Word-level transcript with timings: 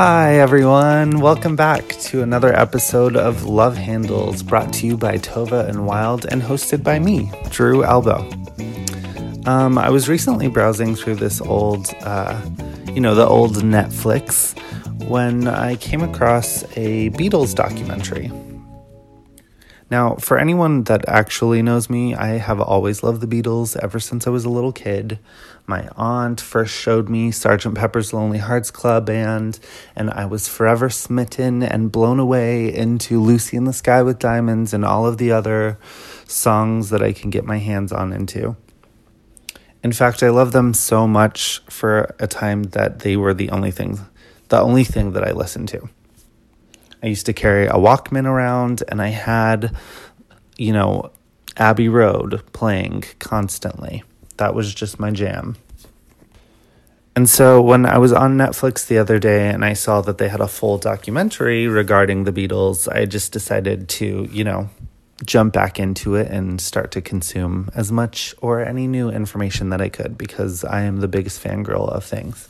Hi, 0.00 0.38
everyone. 0.38 1.18
Welcome 1.18 1.56
back 1.56 1.88
to 2.02 2.22
another 2.22 2.54
episode 2.54 3.16
of 3.16 3.46
Love 3.46 3.76
Handles 3.76 4.44
brought 4.44 4.72
to 4.74 4.86
you 4.86 4.96
by 4.96 5.18
Tova 5.18 5.68
and 5.68 5.86
Wild 5.86 6.24
and 6.26 6.40
hosted 6.40 6.84
by 6.84 7.00
me, 7.00 7.32
Drew 7.50 7.82
Albo. 7.82 8.18
Um, 9.44 9.76
I 9.76 9.90
was 9.90 10.08
recently 10.08 10.46
browsing 10.46 10.94
through 10.94 11.16
this 11.16 11.40
old, 11.40 11.92
uh, 12.02 12.40
you 12.92 13.00
know, 13.00 13.16
the 13.16 13.26
old 13.26 13.56
Netflix 13.56 14.56
when 15.08 15.48
I 15.48 15.74
came 15.74 16.04
across 16.04 16.62
a 16.76 17.10
Beatles 17.10 17.52
documentary. 17.52 18.30
Now, 19.90 20.16
for 20.16 20.38
anyone 20.38 20.84
that 20.84 21.08
actually 21.08 21.62
knows 21.62 21.88
me, 21.88 22.14
I 22.14 22.36
have 22.36 22.60
always 22.60 23.02
loved 23.02 23.22
the 23.22 23.26
Beatles 23.26 23.74
ever 23.82 23.98
since 23.98 24.26
I 24.26 24.30
was 24.30 24.44
a 24.44 24.50
little 24.50 24.72
kid. 24.72 25.18
My 25.66 25.88
aunt 25.96 26.42
first 26.42 26.74
showed 26.74 27.08
me 27.08 27.30
Sgt. 27.30 27.74
Pepper's 27.74 28.12
Lonely 28.12 28.36
Hearts 28.36 28.70
Club 28.70 29.06
Band, 29.06 29.58
and 29.96 30.10
I 30.10 30.26
was 30.26 30.46
forever 30.46 30.90
smitten 30.90 31.62
and 31.62 31.90
blown 31.90 32.18
away 32.18 32.74
into 32.74 33.18
Lucy 33.18 33.56
in 33.56 33.64
the 33.64 33.72
Sky 33.72 34.02
with 34.02 34.18
Diamonds 34.18 34.74
and 34.74 34.84
all 34.84 35.06
of 35.06 35.16
the 35.16 35.32
other 35.32 35.78
songs 36.26 36.90
that 36.90 37.02
I 37.02 37.14
can 37.14 37.30
get 37.30 37.46
my 37.46 37.58
hands 37.58 37.90
on 37.90 38.12
into. 38.12 38.56
In 39.82 39.92
fact, 39.92 40.22
I 40.22 40.28
love 40.28 40.52
them 40.52 40.74
so 40.74 41.06
much 41.06 41.62
for 41.70 42.14
a 42.18 42.26
time 42.26 42.64
that 42.64 42.98
they 42.98 43.16
were 43.16 43.32
the 43.32 43.48
only 43.48 43.70
thing, 43.70 44.00
the 44.48 44.60
only 44.60 44.84
thing 44.84 45.12
that 45.12 45.26
I 45.26 45.32
listened 45.32 45.68
to. 45.68 45.88
I 47.02 47.06
used 47.06 47.26
to 47.26 47.32
carry 47.32 47.66
a 47.66 47.74
Walkman 47.74 48.26
around 48.26 48.82
and 48.88 49.00
I 49.00 49.08
had, 49.08 49.76
you 50.56 50.72
know, 50.72 51.12
Abbey 51.56 51.88
Road 51.88 52.42
playing 52.52 53.04
constantly. 53.18 54.02
That 54.36 54.54
was 54.54 54.74
just 54.74 54.98
my 54.98 55.10
jam. 55.10 55.56
And 57.16 57.28
so 57.28 57.60
when 57.60 57.84
I 57.84 57.98
was 57.98 58.12
on 58.12 58.36
Netflix 58.36 58.86
the 58.86 58.98
other 58.98 59.18
day 59.18 59.48
and 59.48 59.64
I 59.64 59.72
saw 59.72 60.00
that 60.02 60.18
they 60.18 60.28
had 60.28 60.40
a 60.40 60.46
full 60.46 60.78
documentary 60.78 61.66
regarding 61.66 62.24
the 62.24 62.32
Beatles, 62.32 62.88
I 62.92 63.06
just 63.06 63.32
decided 63.32 63.88
to, 63.88 64.28
you 64.30 64.44
know, 64.44 64.70
jump 65.24 65.52
back 65.52 65.80
into 65.80 66.14
it 66.14 66.30
and 66.30 66.60
start 66.60 66.92
to 66.92 67.00
consume 67.00 67.70
as 67.74 67.90
much 67.90 68.36
or 68.40 68.60
any 68.60 68.86
new 68.86 69.10
information 69.10 69.70
that 69.70 69.80
I 69.80 69.88
could 69.88 70.16
because 70.16 70.64
I 70.64 70.82
am 70.82 71.00
the 71.00 71.08
biggest 71.08 71.42
fangirl 71.42 71.88
of 71.88 72.04
things 72.04 72.48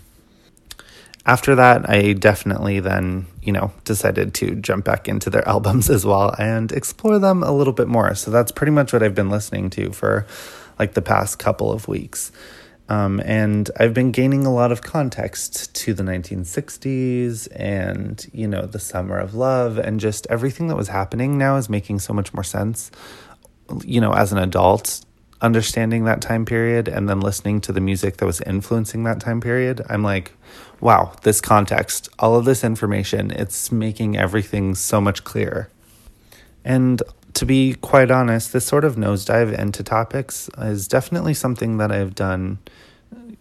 after 1.29 1.55
that, 1.57 1.89
I 1.91 2.15
definitely 2.15 2.81
then, 2.81 3.27
you 3.43 3.53
know, 3.53 3.71
decided 3.85 4.33
to 4.35 4.55
jump 4.55 4.87
back 4.87 5.09
into 5.09 5.29
their 5.29 5.47
albums 5.55 5.91
as 5.91 6.07
well 6.07 6.35
and 6.39 6.73
explore 6.73 7.19
them 7.19 7.43
a 7.43 7.53
little 7.53 7.75
bit 7.75 7.87
more. 7.87 8.15
So 8.15 8.31
that's 8.31 8.51
pretty 8.51 8.73
much 8.73 8.95
what 8.95 9.03
I've 9.03 9.15
been 9.15 9.29
listening 9.29 9.69
to 9.71 9.93
for 9.93 10.27
like 10.79 10.95
the 10.95 11.03
past 11.03 11.39
couple 11.39 11.71
of 11.71 11.87
weeks. 11.87 12.33
Um, 12.89 13.21
and 13.27 13.71
I've 13.79 13.93
been 13.93 14.11
gaining 14.11 14.47
a 14.47 14.55
lot 14.55 14.73
of 14.73 14.81
context 14.81 15.75
to 15.75 15.93
the 15.93 16.03
1960s 16.03 17.47
and, 17.55 18.27
you 18.33 18.49
know, 18.49 18.63
the 18.63 18.79
summer 18.79 19.19
of 19.19 19.35
love 19.35 19.77
and 19.77 20.01
just 20.01 20.27
everything 20.31 20.69
that 20.69 20.77
was 20.77 20.89
happening 20.89 21.37
now 21.37 21.57
is 21.57 21.69
making 21.69 21.99
so 21.99 22.15
much 22.15 22.33
more 22.33 22.45
sense, 22.45 22.91
you 23.85 24.01
know, 24.01 24.13
as 24.13 24.33
an 24.33 24.39
adult 24.39 25.05
understanding 25.41 26.05
that 26.05 26.21
time 26.21 26.45
period 26.45 26.89
and 26.89 27.09
then 27.09 27.21
listening 27.21 27.61
to 27.63 27.73
the 27.73 27.81
music 27.81 28.17
that 28.17 28.27
was 28.27 28.41
influencing 28.43 29.05
that 29.05 29.21
time 29.21 29.41
period, 29.41 29.83
I'm 29.89 30.03
like, 30.03 30.33
wow, 30.81 31.13
this 31.23 31.41
context, 31.41 32.09
all 32.19 32.37
of 32.37 32.45
this 32.45 32.65
information, 32.65 33.31
it's 33.31 33.71
making 33.71 34.17
everything 34.17 34.75
so 34.75 35.01
much 35.01 35.25
clearer. 35.25 35.71
And 36.65 37.03
to 37.35 37.47
be 37.47 37.75
quite 37.75 38.11
honest, 38.11 38.53
this 38.53 38.65
sort 38.65 38.85
of 38.85 38.97
nosedive 38.97 39.57
into 39.57 39.83
topics 39.83 40.51
is 40.59 40.89
definitely 40.89 41.35
something 41.35 41.79
that 41.79 41.93
I've 41.93 42.15
done 42.15 42.59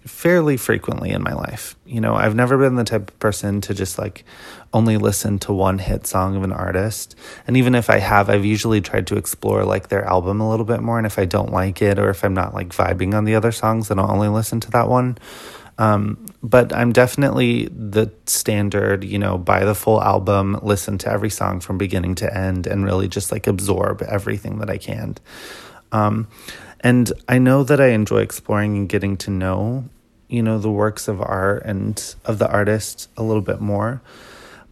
fairly 0.08 0.58
frequently 0.58 1.12
in 1.12 1.22
my 1.22 1.34
life. 1.34 1.76
You 1.86 2.02
know, 2.02 2.16
I've 2.16 2.36
never 2.36 2.58
been 2.58 2.76
the 2.76 2.84
type 2.84 3.10
of 3.10 3.20
person 3.20 3.62
to 3.62 3.74
just 3.74 3.98
like 3.98 4.26
only 4.74 4.98
listen 4.98 5.40
to 5.40 5.54
one 5.54 5.80
hit 5.80 6.08
song 6.08 6.36
of 6.36 6.44
an 6.44 6.52
artist. 6.52 7.16
And 7.46 7.58
even 7.58 7.76
if 7.76 7.90
I 7.90 8.00
have, 8.00 8.30
I've 8.30 8.46
usually 8.46 8.82
tried 8.82 9.08
to 9.08 9.18
explore 9.18 9.64
like 9.64 9.90
their 9.90 10.04
album 10.06 10.42
a 10.42 10.50
little 10.50 10.66
bit 10.66 10.82
more. 10.82 10.98
And 10.98 11.08
if 11.08 11.20
I 11.20 11.26
don't 11.26 11.52
like 11.52 11.82
it 11.82 12.00
or 12.00 12.10
if 12.10 12.24
I'm 12.24 12.34
not 12.34 12.54
like 12.54 12.70
vibing 12.70 13.14
on 13.14 13.26
the 13.26 13.36
other 13.36 13.52
songs, 13.52 13.88
then 13.88 14.00
I'll 14.00 14.12
only 14.12 14.30
listen 14.30 14.60
to 14.62 14.72
that 14.72 14.90
one. 14.90 15.18
Um, 15.78 16.26
but 16.42 16.74
I'm 16.74 16.92
definitely 16.92 17.68
the 17.68 18.12
standard, 18.26 19.04
you 19.04 19.20
know, 19.20 19.38
buy 19.38 19.64
the 19.64 19.76
full 19.76 20.02
album, 20.02 20.60
listen 20.64 20.98
to 21.00 21.12
every 21.12 21.30
song 21.30 21.60
from 21.60 21.78
beginning 21.78 22.16
to 22.16 22.36
end, 22.36 22.66
and 22.66 22.84
really 22.84 23.08
just 23.08 23.32
like 23.32 23.46
absorb 23.46 24.02
everything 24.02 24.58
that 24.60 24.70
I 24.70 24.78
can. 24.78 25.18
Um, 25.92 26.28
and 26.80 27.12
I 27.28 27.38
know 27.38 27.64
that 27.64 27.80
I 27.80 27.88
enjoy 27.90 28.20
exploring 28.20 28.76
and 28.78 28.90
getting 28.90 29.18
to 29.18 29.32
know 29.32 29.90
you 30.30 30.42
know, 30.42 30.60
the 30.60 30.72
works 30.72 31.08
of 31.08 31.22
art 31.22 31.64
and 31.66 32.16
of 32.26 32.40
the 32.40 32.50
artist 32.50 33.10
a 33.18 33.24
little 33.24 33.42
bit 33.42 33.62
more. 33.62 34.02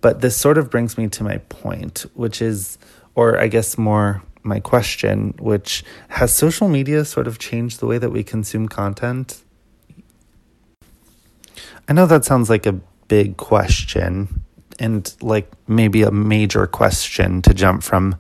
But 0.01 0.21
this 0.21 0.37
sort 0.37 0.57
of 0.57 0.69
brings 0.69 0.97
me 0.97 1.07
to 1.09 1.23
my 1.23 1.37
point, 1.49 2.05
which 2.13 2.41
is, 2.41 2.77
or 3.15 3.39
I 3.39 3.47
guess 3.47 3.77
more 3.77 4.21
my 4.43 4.59
question, 4.59 5.33
which 5.39 5.83
has 6.09 6.33
social 6.33 6.69
media 6.69 7.03
sort 7.03 7.27
of 7.27 7.39
changed 7.39 7.79
the 7.79 7.87
way 7.87 7.97
that 7.97 8.11
we 8.11 8.23
consume 8.23 8.67
content? 8.67 9.41
I 11.87 11.93
know 11.93 12.05
that 12.05 12.25
sounds 12.25 12.49
like 12.49 12.65
a 12.65 12.79
big 13.07 13.37
question 13.37 14.43
and 14.79 15.13
like 15.21 15.51
maybe 15.67 16.03
a 16.03 16.11
major 16.11 16.67
question 16.67 17.41
to 17.43 17.53
jump 17.53 17.83
from, 17.83 18.15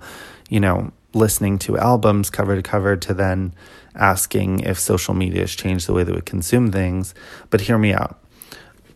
you 0.49 0.59
know, 0.59 0.91
listening 1.13 1.57
to 1.59 1.77
albums 1.77 2.29
cover 2.29 2.55
to 2.55 2.61
cover 2.61 2.95
to 2.95 3.13
then 3.13 3.53
asking 3.95 4.61
if 4.61 4.79
social 4.79 5.13
media 5.13 5.41
has 5.41 5.55
changed 5.55 5.87
the 5.87 5.93
way 5.93 6.03
that 6.03 6.15
we 6.15 6.21
consume 6.21 6.71
things. 6.71 7.13
But 7.49 7.61
hear 7.61 7.77
me 7.77 7.93
out. 7.93 8.19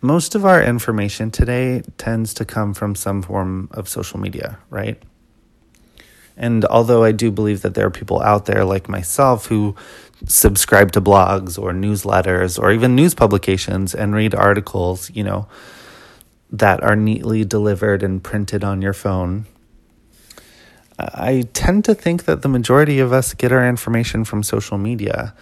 Most 0.02 0.36
of 0.36 0.46
our 0.46 0.62
information 0.62 1.30
today 1.30 1.84
tends 1.98 2.34
to 2.36 2.46
come 2.46 2.74
from 2.74 2.96
some 2.96 3.22
form 3.22 3.68
of 3.72 3.90
social 3.90 4.20
media, 4.20 4.60
right? 4.70 5.02
And 6.38 6.64
although 6.66 7.04
I 7.04 7.12
do 7.12 7.32
believe 7.32 7.64
that 7.64 7.74
there 7.74 7.86
are 7.86 7.92
people 7.92 8.22
out 8.22 8.46
there 8.46 8.64
like 8.64 8.88
myself 8.88 9.48
who 9.48 9.76
subscribe 10.26 10.94
to 10.94 11.02
blogs 11.02 11.62
or 11.62 11.74
newsletters 11.74 12.58
or 12.58 12.72
even 12.72 12.96
news 12.96 13.14
publications 13.14 13.94
and 13.94 14.16
read 14.16 14.34
articles, 14.34 15.12
you 15.14 15.24
know, 15.24 15.50
that 16.50 16.82
are 16.82 16.96
neatly 16.96 17.44
delivered 17.44 18.02
and 18.02 18.24
printed 18.24 18.64
on 18.64 18.82
your 18.82 18.94
phone 18.94 19.46
I 21.00 21.48
tend 21.54 21.86
to 21.86 21.96
think 21.96 22.26
that 22.26 22.42
the 22.42 22.50
majority 22.50 23.00
of 23.00 23.14
us 23.14 23.34
get 23.34 23.52
our 23.52 23.68
information 23.68 24.26
from 24.26 24.44
social 24.44 24.78
media, 24.78 25.34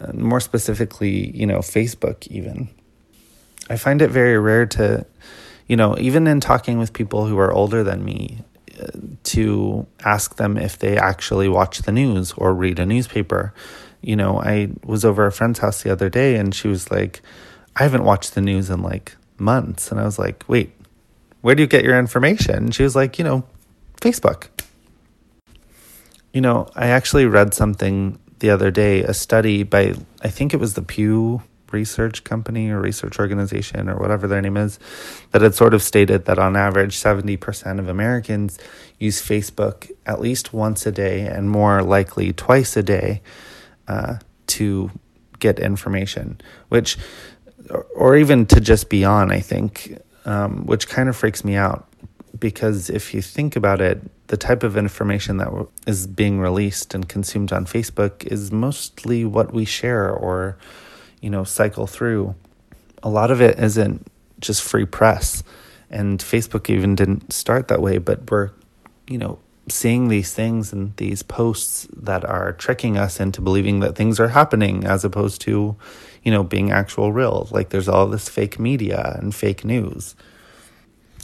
uh, 0.00 0.12
more 0.12 0.40
specifically, 0.40 1.30
you 1.36 1.46
know, 1.46 1.58
Facebook, 1.58 2.26
even. 2.28 2.68
I 3.70 3.76
find 3.76 4.02
it 4.02 4.10
very 4.10 4.38
rare 4.38 4.66
to, 4.66 5.06
you 5.68 5.76
know, 5.76 5.96
even 5.98 6.26
in 6.26 6.40
talking 6.40 6.78
with 6.78 6.92
people 6.92 7.26
who 7.26 7.38
are 7.38 7.52
older 7.52 7.84
than 7.84 8.04
me, 8.04 8.42
uh, 8.80 8.88
to 9.22 9.86
ask 10.04 10.36
them 10.36 10.56
if 10.56 10.78
they 10.78 10.98
actually 10.98 11.48
watch 11.48 11.78
the 11.82 11.92
news 11.92 12.32
or 12.32 12.52
read 12.52 12.80
a 12.80 12.86
newspaper. 12.86 13.54
You 14.00 14.16
know, 14.16 14.40
I 14.40 14.70
was 14.84 15.04
over 15.04 15.26
a 15.26 15.32
friend's 15.32 15.60
house 15.60 15.82
the 15.82 15.92
other 15.92 16.10
day 16.10 16.36
and 16.36 16.54
she 16.54 16.66
was 16.66 16.90
like, 16.90 17.22
I 17.76 17.84
haven't 17.84 18.04
watched 18.04 18.34
the 18.34 18.40
news 18.40 18.68
in 18.70 18.82
like 18.82 19.16
months. 19.38 19.90
And 19.90 20.00
I 20.00 20.04
was 20.04 20.18
like, 20.18 20.44
wait, 20.48 20.72
where 21.40 21.54
do 21.54 21.62
you 21.62 21.68
get 21.68 21.84
your 21.84 21.98
information? 21.98 22.56
And 22.56 22.74
she 22.74 22.82
was 22.82 22.96
like, 22.96 23.18
you 23.18 23.24
know, 23.24 23.44
Facebook. 24.00 24.48
You 26.34 26.40
know, 26.40 26.66
I 26.74 26.88
actually 26.88 27.26
read 27.26 27.54
something 27.54 28.18
the 28.40 28.50
other 28.50 28.72
day, 28.72 29.04
a 29.04 29.14
study 29.14 29.62
by, 29.62 29.94
I 30.20 30.28
think 30.28 30.52
it 30.52 30.56
was 30.56 30.74
the 30.74 30.82
Pew 30.82 31.44
Research 31.70 32.24
Company 32.24 32.70
or 32.70 32.80
Research 32.80 33.20
Organization 33.20 33.88
or 33.88 33.96
whatever 33.98 34.26
their 34.26 34.42
name 34.42 34.56
is, 34.56 34.80
that 35.30 35.42
had 35.42 35.54
sort 35.54 35.74
of 35.74 35.80
stated 35.80 36.24
that 36.24 36.40
on 36.40 36.56
average, 36.56 36.96
70% 36.96 37.78
of 37.78 37.88
Americans 37.88 38.58
use 38.98 39.22
Facebook 39.22 39.92
at 40.06 40.20
least 40.20 40.52
once 40.52 40.86
a 40.86 40.92
day 40.92 41.20
and 41.20 41.48
more 41.48 41.84
likely 41.84 42.32
twice 42.32 42.76
a 42.76 42.82
day 42.82 43.22
uh, 43.86 44.16
to 44.48 44.90
get 45.38 45.60
information, 45.60 46.40
which, 46.68 46.98
or 47.94 48.16
even 48.16 48.44
to 48.46 48.60
just 48.60 48.88
be 48.88 49.04
on, 49.04 49.30
I 49.30 49.38
think, 49.38 49.98
um, 50.24 50.66
which 50.66 50.88
kind 50.88 51.08
of 51.08 51.16
freaks 51.16 51.44
me 51.44 51.54
out 51.54 51.88
because 52.38 52.90
if 52.90 53.14
you 53.14 53.22
think 53.22 53.56
about 53.56 53.80
it, 53.80 54.00
the 54.28 54.36
type 54.36 54.62
of 54.62 54.76
information 54.76 55.36
that 55.36 55.48
is 55.86 56.06
being 56.06 56.40
released 56.40 56.94
and 56.94 57.08
consumed 57.08 57.52
on 57.52 57.66
Facebook 57.66 58.26
is 58.26 58.50
mostly 58.50 59.24
what 59.24 59.52
we 59.52 59.64
share 59.64 60.10
or, 60.10 60.56
you 61.20 61.30
know, 61.30 61.44
cycle 61.44 61.86
through. 61.86 62.34
A 63.02 63.08
lot 63.08 63.30
of 63.30 63.40
it 63.40 63.58
isn't 63.58 64.06
just 64.40 64.62
free 64.62 64.86
press. 64.86 65.42
And 65.90 66.18
Facebook 66.18 66.70
even 66.70 66.94
didn't 66.94 67.32
start 67.32 67.68
that 67.68 67.80
way, 67.80 67.98
but 67.98 68.30
we're, 68.30 68.50
you 69.06 69.18
know, 69.18 69.38
seeing 69.68 70.08
these 70.08 70.34
things 70.34 70.72
and 70.72 70.96
these 70.96 71.22
posts 71.22 71.86
that 71.96 72.24
are 72.24 72.52
tricking 72.52 72.98
us 72.98 73.20
into 73.20 73.40
believing 73.40 73.80
that 73.80 73.94
things 73.94 74.18
are 74.20 74.28
happening 74.28 74.84
as 74.84 75.04
opposed 75.04 75.40
to, 75.42 75.76
you 76.22 76.32
know, 76.32 76.42
being 76.42 76.70
actual 76.70 77.12
real. 77.12 77.48
Like 77.50 77.70
there's 77.70 77.88
all 77.88 78.06
this 78.06 78.28
fake 78.28 78.58
media 78.58 79.16
and 79.20 79.34
fake 79.34 79.64
news. 79.64 80.14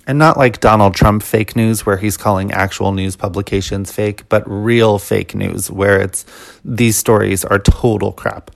And 0.07 0.19
not 0.19 0.37
like 0.37 0.61
Donald 0.61 0.95
Trump 0.95 1.23
fake 1.23 1.55
news 1.55 1.87
where 1.87 1.97
he's 1.97 2.17
calling 2.17 2.53
actual 2.53 2.93
news 2.93 3.17
publications 3.17 3.93
fake, 3.93 4.29
but 4.29 4.43
real 4.47 4.99
fake 4.99 5.35
news 5.35 5.71
where 5.71 6.01
it's 6.01 6.25
these 6.65 6.97
stories 6.97 7.45
are 7.45 7.59
total 7.59 8.13
crap. 8.13 8.51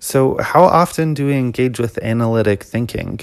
So, 0.00 0.36
how 0.38 0.64
often 0.64 1.14
do 1.14 1.26
we 1.26 1.34
engage 1.34 1.78
with 1.78 1.96
analytic 2.02 2.64
thinking? 2.64 3.20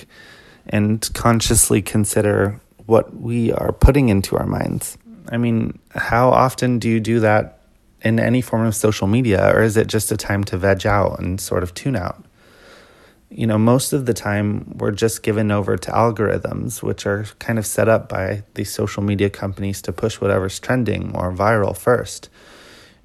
and 0.69 1.09
consciously 1.13 1.81
consider 1.81 2.59
what 2.85 3.15
we 3.15 3.51
are 3.51 3.71
putting 3.71 4.09
into 4.09 4.37
our 4.37 4.45
minds. 4.45 4.97
I 5.31 5.37
mean, 5.37 5.77
how 5.93 6.29
often 6.29 6.79
do 6.79 6.89
you 6.89 6.99
do 6.99 7.19
that 7.19 7.59
in 8.01 8.19
any 8.19 8.41
form 8.41 8.65
of 8.65 8.75
social 8.75 9.07
media, 9.07 9.51
or 9.53 9.61
is 9.61 9.75
it 9.75 9.87
just 9.87 10.11
a 10.11 10.17
time 10.17 10.43
to 10.45 10.57
veg 10.57 10.87
out 10.87 11.19
and 11.19 11.41
sort 11.41 11.63
of 11.63 11.73
tune 11.73 11.95
out? 11.95 12.23
You 13.31 13.45
know, 13.45 13.59
most 13.59 13.93
of 13.93 14.05
the 14.05 14.13
time 14.13 14.73
we're 14.77 14.91
just 14.91 15.21
given 15.21 15.51
over 15.51 15.77
to 15.77 15.91
algorithms, 15.91 16.81
which 16.81 17.05
are 17.05 17.25
kind 17.37 17.59
of 17.59 17.65
set 17.65 17.87
up 17.87 18.09
by 18.09 18.43
these 18.55 18.71
social 18.71 19.03
media 19.03 19.29
companies 19.29 19.81
to 19.83 19.91
push 19.91 20.19
whatever's 20.19 20.59
trending 20.59 21.15
or 21.15 21.31
viral 21.31 21.77
first. 21.77 22.29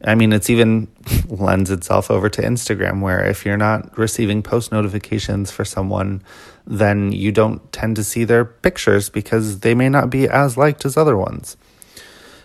I 0.03 0.15
mean, 0.15 0.33
it's 0.33 0.51
even 0.51 0.89
lends 1.29 1.71
itself 1.71 2.11
over 2.11 2.29
to 2.29 2.43
Instagram, 2.43 3.01
where 3.01 3.25
if 3.25 3.45
you're 3.45 3.57
not 3.57 3.97
receiving 3.99 4.43
post 4.43 4.73
notifications 4.73 5.51
for 5.51 5.65
someone, 5.65 6.23
then 6.67 7.13
you 7.13 7.33
don't 7.33 7.73
tend 7.73 7.97
to 7.97 8.05
see 8.05 8.25
their 8.25 8.45
pictures 8.45 9.09
because 9.09 9.61
they 9.61 9.75
may 9.75 9.89
not 9.89 10.11
be 10.11 10.29
as 10.29 10.57
liked 10.57 10.85
as 10.85 10.97
other 10.97 11.17
ones. 11.17 11.57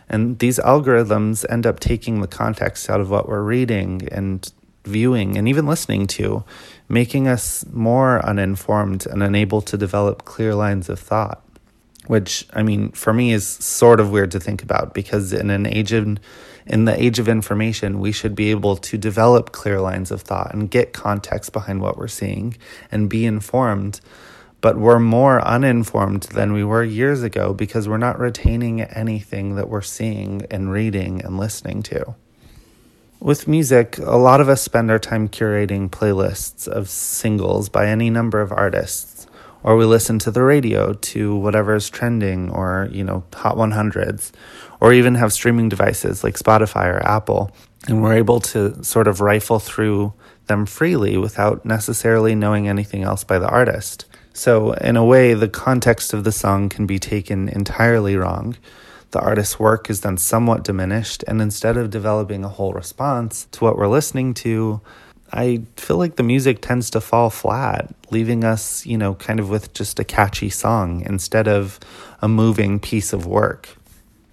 And 0.09 0.39
these 0.39 0.57
algorithms 0.59 1.45
end 1.49 1.67
up 1.67 1.79
taking 1.79 2.21
the 2.21 2.27
context 2.27 2.89
out 2.89 2.99
of 2.99 3.09
what 3.09 3.29
we're 3.29 3.43
reading 3.43 4.07
and 4.11 4.51
viewing 4.85 5.37
and 5.37 5.47
even 5.47 5.67
listening 5.67 6.07
to, 6.07 6.43
making 6.89 7.27
us 7.27 7.63
more 7.71 8.25
uninformed 8.25 9.05
and 9.05 9.23
unable 9.23 9.61
to 9.61 9.77
develop 9.77 10.25
clear 10.25 10.55
lines 10.55 10.89
of 10.89 10.99
thought. 10.99 11.43
Which, 12.07 12.47
I 12.53 12.63
mean, 12.63 12.91
for 12.91 13.13
me 13.13 13.31
is 13.31 13.47
sort 13.47 13.99
of 13.99 14.09
weird 14.09 14.31
to 14.31 14.39
think 14.39 14.63
about 14.63 14.95
because 14.95 15.31
in 15.31 15.51
an 15.51 15.67
age 15.67 15.93
of 15.93 16.17
in 16.65 16.85
the 16.85 17.01
age 17.01 17.17
of 17.17 17.27
information, 17.27 17.99
we 17.99 18.11
should 18.11 18.35
be 18.35 18.51
able 18.51 18.77
to 18.77 18.97
develop 18.97 19.51
clear 19.51 19.81
lines 19.81 20.11
of 20.11 20.21
thought 20.21 20.53
and 20.53 20.69
get 20.69 20.93
context 20.93 21.51
behind 21.51 21.81
what 21.81 21.97
we're 21.97 22.07
seeing 22.07 22.55
and 22.91 23.09
be 23.09 23.25
informed. 23.25 24.01
But 24.61 24.77
we're 24.77 24.99
more 24.99 25.41
uninformed 25.41 26.23
than 26.23 26.53
we 26.53 26.63
were 26.63 26.83
years 26.83 27.23
ago 27.23 27.53
because 27.53 27.87
we're 27.87 27.97
not 27.97 28.19
retaining 28.19 28.81
anything 28.81 29.55
that 29.55 29.69
we're 29.69 29.81
seeing 29.81 30.45
and 30.51 30.71
reading 30.71 31.21
and 31.23 31.37
listening 31.37 31.81
to. 31.83 32.15
With 33.21 33.49
music, 33.49 33.97
a 33.97 34.15
lot 34.15 34.39
of 34.39 34.47
us 34.47 34.61
spend 34.61 34.89
our 34.89 34.97
time 34.97 35.27
curating 35.27 35.89
playlists 35.89 36.69
of 36.69 36.87
singles 36.87 37.67
by 37.67 37.87
any 37.87 38.09
number 38.09 38.39
of 38.39 38.53
artists, 38.53 39.27
or 39.61 39.75
we 39.75 39.83
listen 39.83 40.19
to 40.19 40.31
the 40.31 40.41
radio 40.41 40.93
to 40.93 41.35
whatever 41.35 41.75
is 41.75 41.89
trending 41.89 42.49
or, 42.49 42.87
you 42.93 43.03
know, 43.03 43.25
Hot 43.33 43.57
100s, 43.57 44.31
or 44.79 44.93
even 44.93 45.15
have 45.15 45.33
streaming 45.33 45.67
devices 45.67 46.23
like 46.23 46.35
Spotify 46.35 46.85
or 46.85 47.05
Apple. 47.05 47.51
And 47.89 48.01
we're 48.01 48.15
able 48.15 48.39
to 48.39 48.81
sort 48.85 49.09
of 49.09 49.19
rifle 49.19 49.59
through 49.59 50.13
them 50.47 50.65
freely 50.65 51.17
without 51.17 51.65
necessarily 51.65 52.35
knowing 52.35 52.69
anything 52.69 53.03
else 53.03 53.25
by 53.25 53.37
the 53.37 53.49
artist. 53.49 54.05
So, 54.31 54.71
in 54.75 54.95
a 54.95 55.03
way, 55.03 55.33
the 55.33 55.49
context 55.49 56.13
of 56.13 56.23
the 56.23 56.31
song 56.31 56.69
can 56.69 56.85
be 56.85 56.99
taken 56.99 57.49
entirely 57.49 58.15
wrong. 58.15 58.55
The 59.11 59.19
artist's 59.19 59.59
work 59.59 59.89
is 59.89 60.01
then 60.01 60.17
somewhat 60.17 60.63
diminished, 60.63 61.23
and 61.27 61.41
instead 61.41 61.77
of 61.77 61.89
developing 61.89 62.43
a 62.43 62.49
whole 62.49 62.73
response 62.73 63.47
to 63.51 63.63
what 63.63 63.77
we're 63.77 63.87
listening 63.87 64.33
to, 64.35 64.81
I 65.31 65.63
feel 65.77 65.97
like 65.97 66.15
the 66.15 66.23
music 66.23 66.61
tends 66.61 66.89
to 66.91 67.01
fall 67.01 67.29
flat, 67.29 67.93
leaving 68.11 68.43
us, 68.43 68.85
you 68.85 68.97
know, 68.97 69.15
kind 69.15 69.39
of 69.39 69.49
with 69.49 69.73
just 69.73 69.99
a 69.99 70.03
catchy 70.03 70.49
song 70.49 71.01
instead 71.05 71.47
of 71.47 71.79
a 72.21 72.27
moving 72.27 72.79
piece 72.79 73.13
of 73.13 73.25
work 73.25 73.69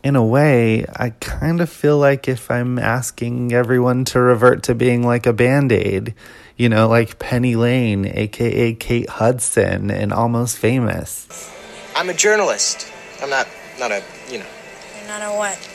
in 0.07 0.15
a 0.15 0.25
way, 0.25 0.85
I 0.95 1.11
kind 1.11 1.61
of 1.61 1.69
feel 1.69 1.99
like 1.99 2.29
if 2.29 2.49
I'm 2.49 2.79
asking 2.79 3.53
everyone 3.53 4.05
to 4.05 4.21
revert 4.21 4.63
to 4.65 4.75
being 4.77 5.05
like 5.05 5.27
a 5.27 5.33
band 5.33 5.73
aid, 5.73 6.15
you 6.57 6.69
know, 6.69 6.87
like 6.87 7.19
Penny 7.19 7.57
Lane, 7.57 8.07
aka 8.07 8.73
Kate 8.75 9.09
Hudson, 9.09 9.91
and 9.91 10.13
Almost 10.13 10.59
Famous. 10.59 11.53
I'm 11.97 12.09
a 12.09 12.15
journalist. 12.15 12.87
I'm 13.21 13.31
not, 13.31 13.49
not 13.81 13.91
a, 13.91 14.01
you 14.31 14.39
know. 14.39 14.47
You're 15.07 15.21
not 15.21 15.35
a 15.35 15.39
what? 15.39 15.69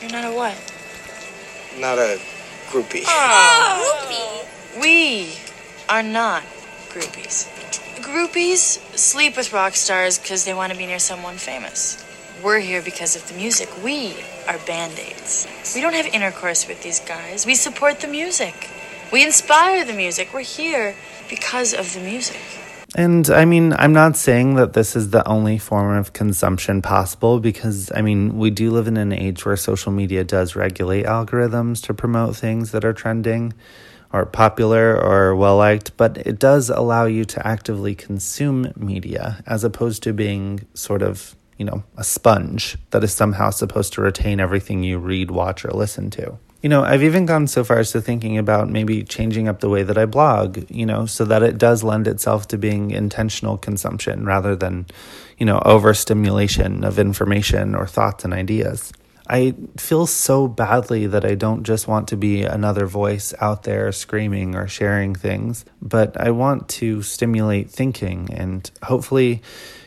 You're 0.00 0.12
not 0.12 0.24
a 0.24 0.36
what? 0.36 0.54
Not 1.80 1.98
a 1.98 2.20
groupie. 2.70 3.02
Ah, 3.06 3.76
oh, 3.80 4.06
groupie. 4.06 4.80
We 4.80 5.34
are 5.88 6.04
not 6.04 6.44
groupies. 6.90 7.48
Groupies 8.00 8.78
sleep 8.96 9.36
with 9.36 9.52
rock 9.52 9.74
stars 9.74 10.16
because 10.16 10.44
they 10.44 10.54
want 10.54 10.70
to 10.70 10.78
be 10.78 10.86
near 10.86 11.00
someone 11.00 11.34
famous. 11.34 11.98
We're 12.40 12.60
here 12.60 12.82
because 12.82 13.16
of 13.16 13.26
the 13.26 13.34
music. 13.34 13.68
We 13.82 14.14
are 14.46 14.58
band 14.58 15.00
aids. 15.00 15.48
We 15.74 15.80
don't 15.80 15.94
have 15.94 16.06
intercourse 16.06 16.68
with 16.68 16.84
these 16.84 17.00
guys. 17.00 17.44
We 17.44 17.56
support 17.56 17.98
the 17.98 18.06
music. 18.06 18.70
We 19.12 19.24
inspire 19.24 19.84
the 19.84 19.92
music. 19.92 20.32
We're 20.32 20.42
here 20.42 20.94
because 21.28 21.74
of 21.74 21.94
the 21.94 22.00
music. 22.00 22.61
And 22.94 23.30
I 23.30 23.46
mean, 23.46 23.72
I'm 23.72 23.94
not 23.94 24.16
saying 24.16 24.56
that 24.56 24.74
this 24.74 24.94
is 24.94 25.10
the 25.10 25.26
only 25.26 25.56
form 25.56 25.96
of 25.96 26.12
consumption 26.12 26.82
possible 26.82 27.40
because, 27.40 27.90
I 27.94 28.02
mean, 28.02 28.36
we 28.36 28.50
do 28.50 28.70
live 28.70 28.86
in 28.86 28.98
an 28.98 29.12
age 29.12 29.46
where 29.46 29.56
social 29.56 29.92
media 29.92 30.24
does 30.24 30.54
regulate 30.54 31.06
algorithms 31.06 31.82
to 31.84 31.94
promote 31.94 32.36
things 32.36 32.72
that 32.72 32.84
are 32.84 32.92
trending 32.92 33.54
or 34.12 34.26
popular 34.26 34.94
or 34.94 35.34
well 35.34 35.56
liked, 35.56 35.96
but 35.96 36.18
it 36.18 36.38
does 36.38 36.68
allow 36.68 37.06
you 37.06 37.24
to 37.24 37.46
actively 37.46 37.94
consume 37.94 38.70
media 38.76 39.42
as 39.46 39.64
opposed 39.64 40.02
to 40.02 40.12
being 40.12 40.66
sort 40.74 41.00
of 41.00 41.34
you 41.62 41.66
know, 41.66 41.84
a 41.96 42.02
sponge 42.02 42.76
that 42.90 43.04
is 43.04 43.12
somehow 43.12 43.50
supposed 43.50 43.92
to 43.92 44.00
retain 44.00 44.40
everything 44.40 44.82
you 44.82 44.98
read, 44.98 45.30
watch, 45.30 45.64
or 45.64 45.70
listen 45.70 46.10
to. 46.10 46.36
You 46.62 46.68
know, 46.68 46.84
I've 46.84 47.02
even 47.02 47.26
gone 47.26 47.48
so 47.48 47.64
far 47.64 47.78
as 47.78 47.90
to 47.92 48.00
thinking 48.00 48.38
about 48.38 48.70
maybe 48.70 49.02
changing 49.02 49.48
up 49.48 49.60
the 49.60 49.68
way 49.68 49.82
that 49.82 49.98
I 49.98 50.06
blog, 50.06 50.70
you 50.70 50.86
know, 50.86 51.06
so 51.06 51.24
that 51.24 51.42
it 51.42 51.58
does 51.58 51.82
lend 51.82 52.06
itself 52.06 52.48
to 52.48 52.58
being 52.58 52.92
intentional 52.92 53.58
consumption 53.58 54.24
rather 54.24 54.54
than, 54.54 54.86
you 55.38 55.44
know, 55.44 55.60
overstimulation 55.64 56.84
of 56.84 57.00
information 57.00 57.74
or 57.74 57.86
thoughts 57.86 58.24
and 58.24 58.32
ideas. 58.32 58.92
I 59.28 59.54
feel 59.76 60.06
so 60.06 60.46
badly 60.46 61.06
that 61.06 61.24
I 61.24 61.34
don't 61.34 61.64
just 61.64 61.88
want 61.88 62.08
to 62.08 62.16
be 62.16 62.44
another 62.44 62.86
voice 62.86 63.34
out 63.40 63.64
there 63.64 63.90
screaming 63.90 64.54
or 64.54 64.68
sharing 64.68 65.14
things, 65.14 65.64
but 65.80 66.20
I 66.20 66.30
want 66.30 66.68
to 66.80 67.02
stimulate 67.02 67.70
thinking 67.70 68.28
and 68.32 68.70
hopefully 68.82 69.42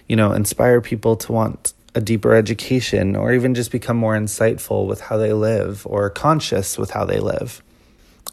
you 0.08 0.16
know, 0.16 0.32
inspire 0.34 0.82
people 0.82 1.16
to 1.16 1.32
want 1.32 1.74
a 1.96 2.02
deeper 2.02 2.36
education 2.36 3.16
or 3.16 3.34
even 3.34 3.56
just 3.56 3.72
become 3.72 3.96
more 3.96 4.16
insightful 4.16 4.86
with 4.86 5.02
how 5.02 5.18
they 5.18 5.32
live 5.32 5.88
or 5.88 6.10
conscious 6.10 6.78
with 6.78 6.92
how 6.92 7.06
they 7.06 7.20
live. 7.20 7.64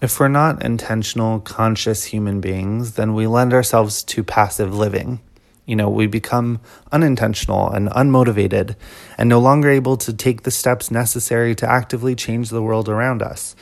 If 0.02 0.18
we're 0.18 0.26
not 0.26 0.64
intentional, 0.64 1.38
conscious 1.38 2.04
human 2.06 2.40
beings, 2.40 2.94
then 2.94 3.14
we 3.14 3.28
lend 3.28 3.54
ourselves 3.54 4.02
to 4.04 4.24
passive 4.24 4.74
living. 4.74 5.20
You 5.64 5.76
know, 5.76 5.88
we 5.88 6.08
become 6.08 6.60
unintentional 6.90 7.70
and 7.70 7.88
unmotivated 7.88 8.74
and 9.16 9.28
no 9.28 9.38
longer 9.38 9.70
able 9.70 9.96
to 9.98 10.12
take 10.12 10.42
the 10.42 10.50
steps 10.50 10.90
necessary 10.90 11.54
to 11.54 11.70
actively 11.70 12.16
change 12.16 12.50
the 12.50 12.62
world 12.62 12.88
around 12.88 13.22
us. 13.22 13.54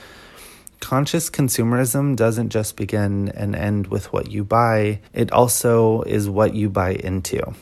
Conscious 0.80 1.28
consumerism 1.28 2.16
doesn't 2.16 2.48
just 2.48 2.74
begin 2.74 3.28
and 3.28 3.54
end 3.54 3.88
with 3.88 4.10
what 4.14 4.30
you 4.30 4.42
buy, 4.42 5.00
it 5.12 5.30
also 5.30 6.00
is 6.02 6.26
what 6.26 6.54
you 6.54 6.70
buy 6.70 6.92
into. 6.92 7.54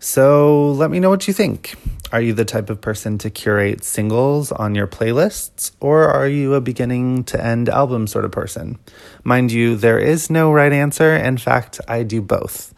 So 0.00 0.70
let 0.72 0.90
me 0.90 1.00
know 1.00 1.10
what 1.10 1.26
you 1.26 1.34
think. 1.34 1.74
Are 2.12 2.20
you 2.20 2.32
the 2.32 2.44
type 2.44 2.70
of 2.70 2.80
person 2.80 3.18
to 3.18 3.30
curate 3.30 3.84
singles 3.84 4.50
on 4.52 4.74
your 4.74 4.86
playlists, 4.86 5.72
or 5.80 6.04
are 6.04 6.28
you 6.28 6.54
a 6.54 6.60
beginning 6.60 7.24
to 7.24 7.44
end 7.44 7.68
album 7.68 8.06
sort 8.06 8.24
of 8.24 8.30
person? 8.30 8.78
Mind 9.24 9.52
you, 9.52 9.76
there 9.76 9.98
is 9.98 10.30
no 10.30 10.50
right 10.52 10.72
answer. 10.72 11.14
In 11.14 11.36
fact, 11.36 11.80
I 11.86 12.04
do 12.04 12.22
both. 12.22 12.72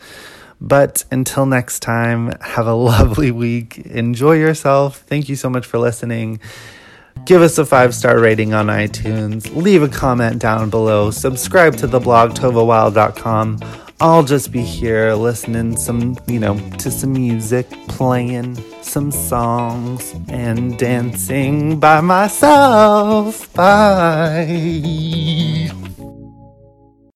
But 0.61 1.05
until 1.11 1.47
next 1.47 1.81
time, 1.81 2.33
have 2.41 2.67
a 2.67 2.75
lovely 2.93 3.31
week. 3.31 3.79
Enjoy 3.79 4.33
yourself. 4.33 4.99
Thank 5.03 5.29
you 5.29 5.37
so 5.37 5.49
much 5.49 5.67
for 5.67 5.79
listening. 5.79 6.41
Give 7.25 7.43
us 7.43 7.59
a 7.59 7.67
five 7.67 7.95
star 7.95 8.19
rating 8.19 8.55
on 8.55 8.67
iTunes. 8.67 9.55
Leave 9.55 9.83
a 9.83 9.89
comment 9.89 10.41
down 10.41 10.71
below. 10.71 11.11
Subscribe 11.11 11.77
to 11.77 11.87
the 11.87 12.01
blog 12.01 12.33
tovawild.com. 12.33 13.61
I'll 14.03 14.23
just 14.23 14.51
be 14.51 14.63
here 14.63 15.13
listening 15.13 15.77
some, 15.77 16.17
you 16.27 16.41
know, 16.41 16.59
to 16.79 16.91
some 16.91 17.13
music, 17.13 17.69
playing 17.87 18.57
some 18.83 19.11
songs, 19.11 20.15
and 20.27 20.79
dancing 20.79 21.79
by 21.79 22.01
myself. 22.01 23.53
Bye. 23.53 24.91